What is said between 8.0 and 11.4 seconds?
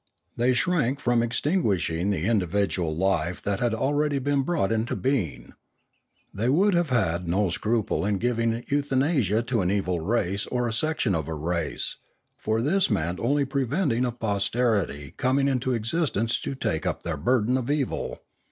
in giving euthanasia to an evil race or a section of a